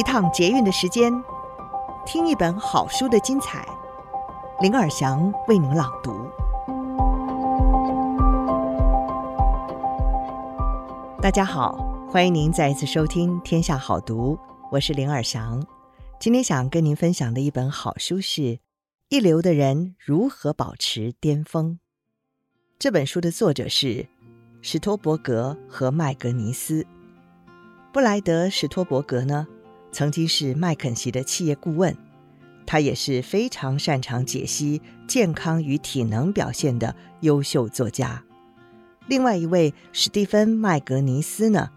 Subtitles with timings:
[0.00, 1.12] 一趟捷运的时间，
[2.06, 3.68] 听一本好书的精彩。
[4.62, 6.26] 林尔祥为您朗读。
[11.20, 11.76] 大家好，
[12.08, 14.34] 欢迎您再一次收听《天下好读》，
[14.70, 15.62] 我是林尔祥。
[16.18, 18.40] 今天想跟您分享的一本好书是
[19.10, 21.72] 《一流的人如何保持巅峰》。
[22.78, 24.08] 这本书的作者是
[24.62, 26.86] 史托伯格和麦格尼斯。
[27.92, 29.46] 布莱德史托伯格呢，
[29.92, 31.96] 曾经是麦肯锡的企业顾问，
[32.66, 38.22] 他也是非常擅长解析健康与体能表现的优秀作家。
[39.06, 41.70] 另外一位史蒂芬麦格尼斯呢，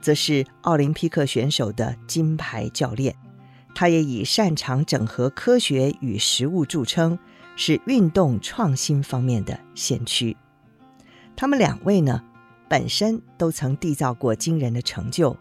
[0.00, 3.16] 则是奥林匹克选手的金牌教练。
[3.74, 7.18] 他也以擅长整合科学与实物著称，
[7.56, 10.36] 是运动创新方面的先驱。
[11.36, 12.22] 他们两位呢，
[12.68, 15.36] 本身都曾缔造过惊人的成就，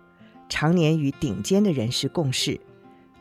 [0.50, 2.60] 常年与顶尖的人士共事。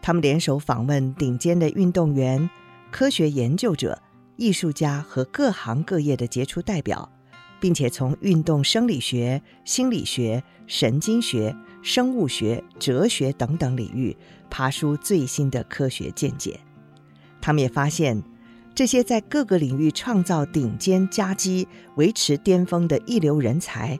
[0.00, 2.48] 他们联手访问顶尖的运动员、
[2.91, 4.00] 科学研究者、
[4.36, 7.10] 艺术家和各行各业的杰出代表。
[7.58, 14.16] 并且从运动生理学、心理学、神经学、生物学、哲学等等领域
[14.50, 16.60] 爬出最新的科学见解。
[17.41, 18.22] 他们也发现，
[18.74, 21.66] 这些在各个领域创造顶尖佳绩、
[21.97, 23.98] 维持巅峰的一流人才，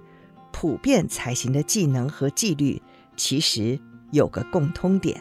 [0.53, 2.83] 普遍采行的技能和纪律，
[3.17, 3.81] 其实
[4.13, 5.21] 有个共通点，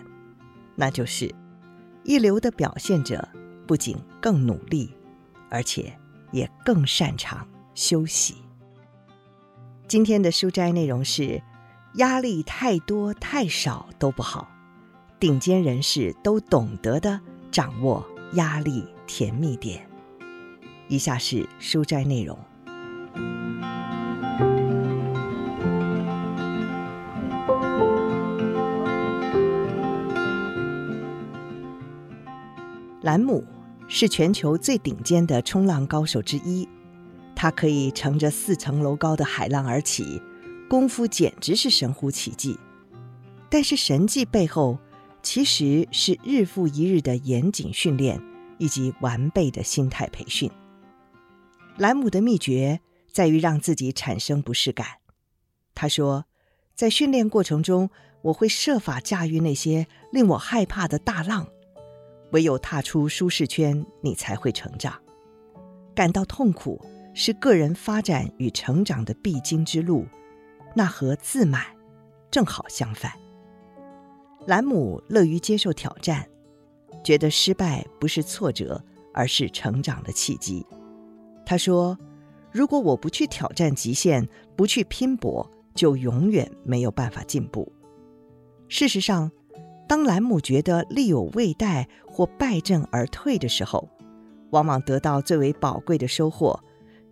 [0.75, 1.33] 那就是
[2.03, 3.27] 一流的表现者
[3.65, 4.89] 不仅更努力，
[5.49, 5.97] 而且
[6.31, 7.47] 也更擅长。
[7.73, 8.35] 休息。
[9.85, 11.43] 今天的书斋内容是：
[11.95, 14.49] 压力太多太少都不好，
[15.19, 17.19] 顶尖人士都懂得的
[17.51, 19.85] 掌握压力甜蜜点。
[20.87, 22.39] 以下是书斋内容。
[33.05, 33.45] 兰姆
[33.87, 36.67] 是全球最顶尖的冲浪高手之一。
[37.35, 40.19] 他可以乘着四层楼高的海浪而起，
[40.67, 42.57] 功夫简直是神乎其技。
[43.47, 44.79] 但是神迹背后，
[45.21, 48.19] 其实是日复一日的严谨训练
[48.57, 50.49] 以及完备的心态培训。
[51.77, 52.79] 兰姆的秘诀
[53.11, 54.87] 在于让自己产生不适感。
[55.75, 56.25] 他说，
[56.73, 57.91] 在训练过程中，
[58.23, 61.45] 我会设法驾驭那些令我害怕的大浪。
[62.31, 64.93] 唯有踏出舒适圈，你才会成长。
[65.93, 66.79] 感到痛苦。
[67.17, 70.05] 是个人发展与成长的必经之路，
[70.75, 71.63] 那和自满
[72.29, 73.09] 正好相反。
[74.45, 76.27] 兰姆乐于接受挑战，
[77.05, 80.65] 觉得失败不是挫折，而是成长的契机。
[81.45, 81.97] 他说
[82.51, 87.71] ：“如果我不去挑战极限，不去拼搏，就永远没有办法进步。”
[88.67, 89.31] 事实上，
[89.87, 93.87] 当兰姆觉得力有未逮或败阵而退的时候，
[94.51, 96.59] 往往得到最为宝贵的收获。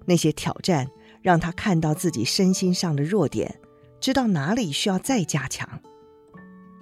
[0.06, 0.88] 那些挑战
[1.22, 3.60] 让他看到自己身心上的弱点，
[4.00, 5.80] 知道哪里需要再加强。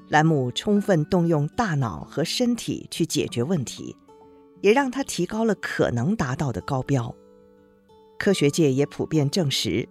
[0.07, 3.95] 兰姆充分动用大脑和身体去解决问题，
[4.61, 7.13] 也让他提高了可能达到的高标。
[8.17, 9.87] 科学界也普遍证实，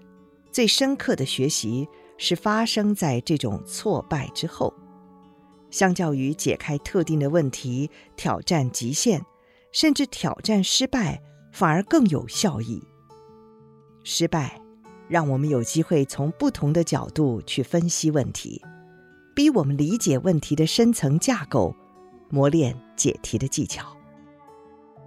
[0.51, 4.73] 最深刻的学习是发生在这种挫败之后。
[5.71, 9.23] 相较于解开特定的问题、挑战极限，
[9.73, 11.23] 甚至挑战失败，
[11.53, 12.83] 反而更有效益。
[14.03, 14.61] 失败，
[15.09, 18.63] 让我们有机会从不同的角度去分析问题，
[19.35, 21.75] 逼我们理解问题的深层架构，
[22.31, 23.97] 磨练解题的技巧。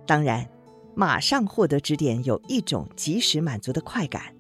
[0.06, 0.48] 当然，
[0.96, 4.36] 马上获得指点有一种即时满足的快感，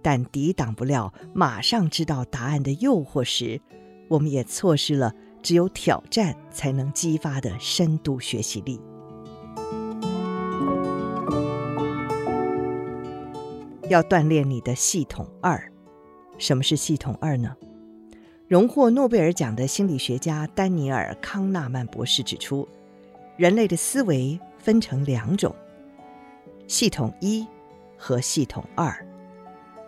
[0.00, 3.60] 但抵挡不了马上知道答案的诱惑时，
[4.08, 8.80] 我们也错失了只有挑战才能激发的深度学习力。
[13.88, 15.70] 要锻炼你的系统二。
[16.38, 17.54] 什么是系统二呢？
[18.48, 22.66] 荣获诺贝尔奖的心理学家丹尼尔·康纳曼博士指出，
[23.36, 25.54] 人类的思维分成两种：
[26.66, 27.46] 系统一
[27.96, 28.94] 和系统二。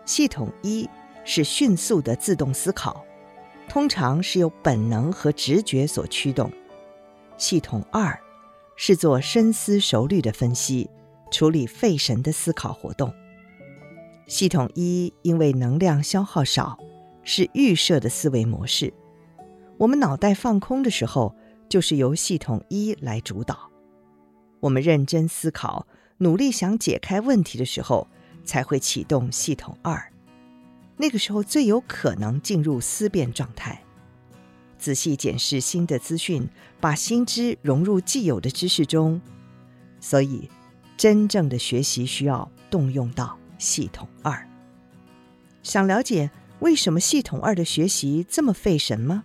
[0.04, 0.88] 系统一
[1.24, 3.04] 是迅速的自动思考，
[3.68, 6.48] 通常是由本能和直觉所驱动；
[7.36, 8.18] 系统二
[8.76, 10.88] 是做深思熟虑的分析，
[11.30, 13.12] 处理费神的思考活动。
[14.26, 16.78] 系统一因为能量消耗少，
[17.24, 18.92] 是预设的思维模式。
[19.76, 21.34] 我们脑袋放空的时候，
[21.68, 23.70] 就是由系统一来主导。
[24.60, 25.86] 我们认真思考，
[26.18, 28.06] 努力想解开问题的时候，
[28.44, 30.13] 才会启动系统二。
[30.96, 33.82] 那个时候最有可能进入思辨状态，
[34.78, 36.48] 仔细检视新的资讯，
[36.80, 39.20] 把新知融入既有的知识中。
[40.00, 40.48] 所以，
[40.96, 44.46] 真正的学习需要动用到系统二。
[45.62, 46.30] 想了解
[46.60, 49.24] 为什么系统二的学习这么费神吗？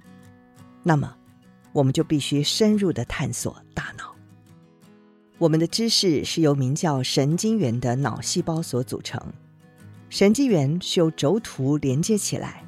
[0.84, 1.18] 那么，
[1.74, 4.16] 我们就必须深入的探索大脑。
[5.38, 9.22] 我们的知识是由名叫神经元的脑细胞所组成，
[10.10, 12.64] 神经元是由轴突连接起来，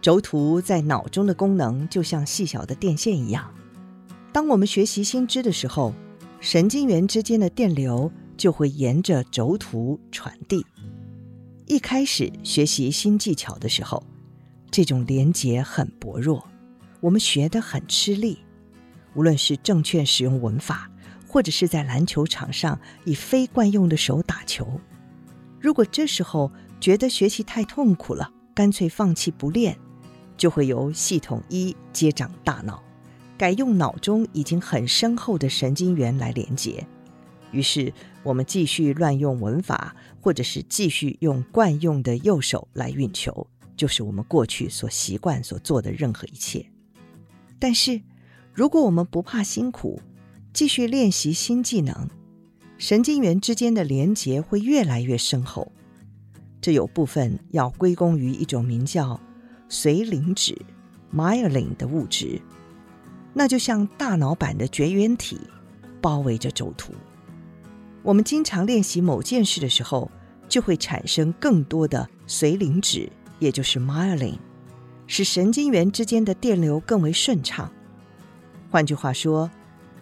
[0.00, 3.52] 轴突在脑中的功能就像细小的电线一样。
[4.32, 5.92] 当我们学习新知的时候，
[6.40, 10.64] 神经元之间的电流就会沿着轴突传递。
[11.66, 14.02] 一开始学习新技巧的时候，
[14.70, 16.48] 这种连接很薄弱。
[17.00, 18.38] 我们学得很吃力，
[19.14, 20.90] 无论是正确使用文法，
[21.28, 24.80] 或者是在篮球场上以非惯用的手打球。
[25.64, 29.74] 如果这时候觉得学习太痛苦了，干脆放弃不练，
[30.36, 32.82] 就会由系统一接掌大脑，
[33.38, 36.86] 改用脑中已经很深厚的神经元来连接。
[37.50, 37.90] 于是
[38.22, 46.66] 我们继续乱用文法，或者是继续用惯用的右手来运球，就是我们过去所习惯所做的任何一切。
[47.58, 48.02] 但是，
[48.52, 50.02] 如果我们不怕辛苦，
[50.52, 52.10] 继续练习新技能，
[52.86, 55.72] 神经元之间的连结会越来越深厚。
[56.60, 59.18] 这有部分要归功于一种名叫
[59.70, 60.54] 髓磷脂
[61.10, 62.38] （myelin） 的物质，
[63.32, 65.40] 那就像大脑版的绝缘体，
[66.02, 66.92] 包围着轴突。
[68.02, 70.10] 我们经常练习某件事的时候，
[70.46, 74.34] 就会产生更多的髓磷脂，也就是 myelin。
[75.06, 77.72] 使神经元之间的电流更为顺畅。
[78.70, 79.50] 换句话说，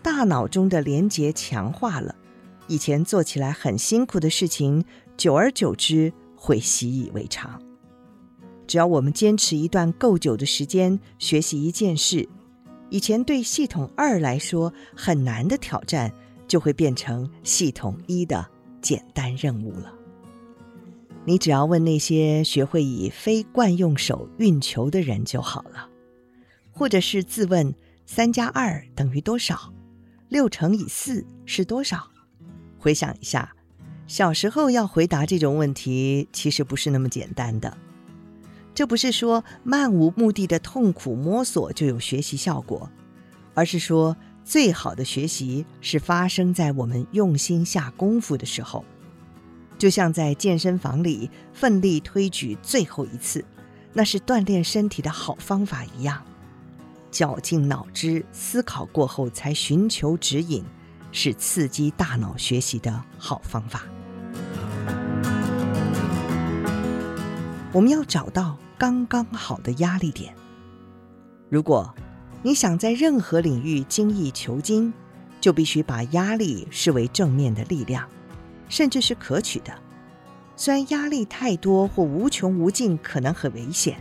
[0.02, 2.16] 大脑中的连接强化了，
[2.68, 4.84] 以前做起来很辛苦的事情，
[5.16, 7.60] 久而久之会习以为常。
[8.66, 12.26] 只要我们坚持一段够久的时间学习一件事，
[12.88, 16.10] 以前对系统二来说很难的挑战，
[16.48, 18.46] 就会变成系统一的
[18.80, 19.92] 简单任务了。
[21.24, 25.88] 你只要问那些学会以非惯用手运球的人就好了，
[26.70, 27.74] 或者是自问
[28.06, 29.72] 三加二等于多少，
[30.28, 32.11] 六乘以四是多少？
[32.82, 33.54] 回想一下，
[34.08, 37.78] 小时候要回答这种问题，其实不是那么简单的。
[38.74, 42.90] 这不是说漫无目的的痛苦摸索就有学习效果，
[43.54, 48.84] 而是说最好的学习是发生在我们用心下功夫的时候。
[49.78, 53.44] 就像在健身房里奋力推举最后一次，
[53.92, 56.20] 那是锻炼身体的好方法一样。
[57.12, 60.64] 绞尽脑汁思考过后才寻求指引，
[61.12, 63.84] 是刺激大脑学习的好方法。
[67.72, 70.34] 我们要找到刚刚好的压力点。
[71.48, 71.94] 如果
[72.42, 74.92] 你想在任何领域精益求精，
[75.40, 78.08] 就必须把压力视为正面的力量。
[78.68, 79.72] 甚至是可取的，
[80.56, 83.98] 虽然压力太多或无穷无尽可能很危险，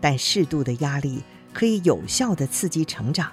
[0.00, 1.20] 但适度的压力
[1.52, 3.32] 可以有效地刺激成长。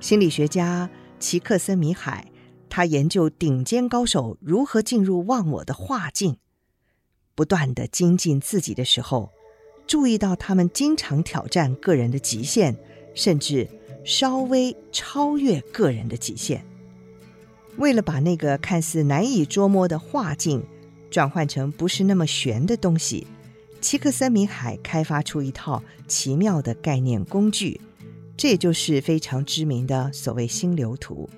[0.00, 0.86] 心理学家
[1.24, 2.30] 齐克森米海，
[2.68, 6.36] 他研究顶尖高手如何进入忘我的画境，
[7.34, 9.30] 不断地精进自己的时候，
[9.86, 12.76] 注意到他们经常挑战个人的极限，
[13.14, 13.66] 甚至
[14.04, 16.62] 稍微超越个人的极限。
[17.78, 20.62] 为了把那个看似难以捉摸的画境
[21.10, 23.26] 转换成不是那么玄的东西，
[23.80, 27.80] 齐克森米海开发出一套奇妙的概念工具，
[28.36, 31.28] 这也就是非常知名的所谓心流图。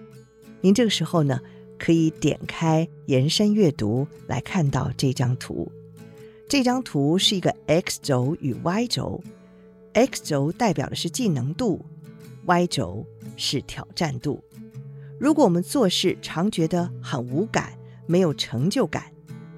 [0.60, 1.40] 您这个时候呢，
[1.78, 5.70] 可以点开延伸阅读来看到这张图。
[6.48, 9.22] 这张图是一个 X 轴与 Y 轴
[9.92, 11.84] ，X 轴代表的是技能度
[12.46, 13.04] ，Y 轴
[13.36, 14.42] 是挑战度。
[15.18, 17.72] 如果我们做事常觉得很无感、
[18.06, 19.04] 没有成就感，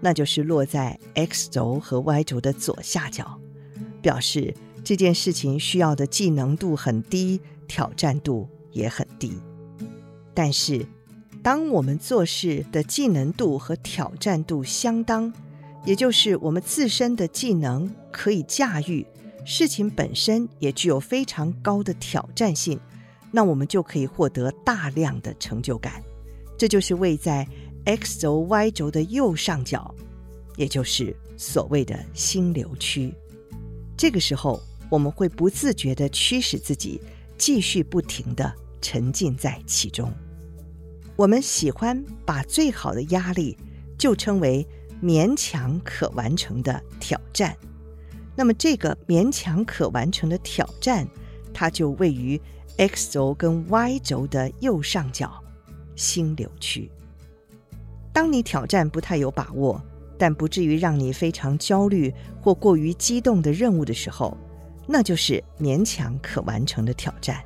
[0.00, 3.38] 那就是落在 X 轴和 Y 轴的左下角，
[4.00, 4.54] 表示
[4.84, 9.32] 这件事情需要的技能度很低，挑战度也很低。
[10.32, 10.86] 但是，
[11.42, 15.32] 当我们做事的技能度和挑战度相当，
[15.84, 19.06] 也就是我们自身的技能可以驾驭，
[19.44, 22.78] 事情本身也具有非常高的挑战性，
[23.30, 26.02] 那我们就可以获得大量的成就感。
[26.56, 27.46] 这就是位在
[27.84, 29.94] X 轴 Y 轴的右上角，
[30.56, 33.12] 也就是所谓的心流区。
[33.96, 37.00] 这个时候，我们会不自觉地驱使自己
[37.36, 40.12] 继续不停地沉浸在其中。
[41.16, 43.56] 我们喜欢把最好的压力
[43.98, 44.66] 就称为
[45.02, 47.56] 勉强可完成的挑战。
[48.36, 51.06] 那么，这个勉强可完成的挑战，
[51.52, 52.40] 它就位于
[52.76, 55.42] X 轴跟 Y 轴的右上角。
[55.96, 56.88] 心流区。
[58.12, 59.82] 当你挑战不太有把握，
[60.16, 64.38] 但不至于让你非常焦虑或过于激动的任务的时候，
[64.90, 67.44] 那就是勉强可完成的挑战。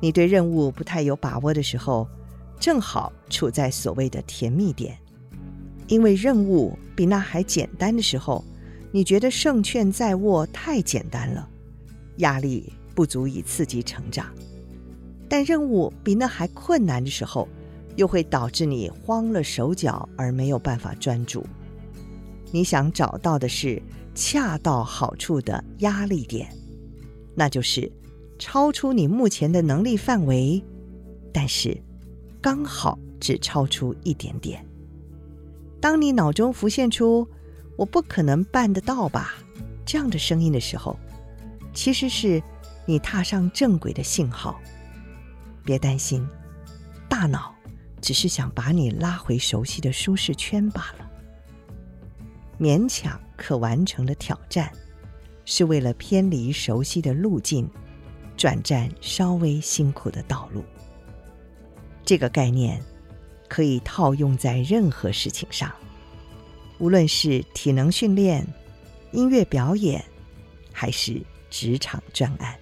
[0.00, 2.06] 你对任务不太有把握的时候，
[2.58, 4.98] 正好处在所谓的甜蜜点，
[5.86, 8.44] 因为任务比那还简单的时候，
[8.90, 11.48] 你觉得胜券在握太简单了，
[12.16, 14.26] 压力不足以刺激成长。
[15.28, 17.48] 但任务比那还困难的时候，
[17.96, 21.46] 又会导致你慌了手脚而没有办法专注。
[22.50, 23.82] 你想找到的是
[24.14, 26.48] 恰到好处的压力点，
[27.34, 27.90] 那就是
[28.38, 30.62] 超出你目前的能力范围，
[31.32, 31.76] 但是
[32.40, 34.64] 刚好只超出一点点。
[35.80, 37.28] 当你脑中浮现出
[37.76, 39.34] “我不可能办得到吧”
[39.84, 40.96] 这样的声音的时候，
[41.74, 42.42] 其实是
[42.86, 44.60] 你踏上正轨的信号。
[45.64, 46.26] 别担心，
[47.08, 47.54] 大脑
[48.00, 51.10] 只是想把你拉回熟悉的舒适圈罢了。
[52.58, 54.70] 勉强可完成的挑战，
[55.44, 57.68] 是为了偏离熟悉的路径，
[58.36, 60.64] 转战稍微辛苦的道路。
[62.04, 62.82] 这个概念
[63.48, 65.72] 可以套用在任何事情上，
[66.78, 68.46] 无论是体能训练、
[69.12, 70.04] 音乐表演，
[70.72, 72.54] 还是职场专案。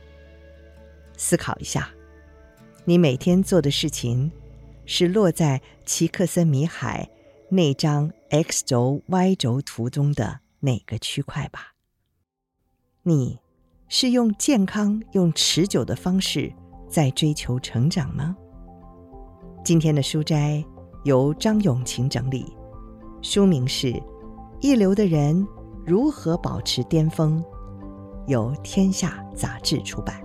[1.16, 1.90] 思考一下。
[2.84, 4.32] 你每天做的事情，
[4.86, 7.08] 是落在奇克森米海
[7.48, 11.74] 那张 X 轴 Y 轴图中的哪个区块吧？
[13.02, 13.40] 你
[13.88, 16.52] 是用健康、用持久的方式
[16.88, 18.36] 在追求成长吗？
[19.64, 20.64] 今天的书斋
[21.02, 22.56] 由张永晴整理，
[23.22, 23.88] 书名是
[24.60, 25.44] 《一流的人
[25.84, 27.42] 如何保持巅峰》，
[28.28, 30.22] 由天下杂志出版。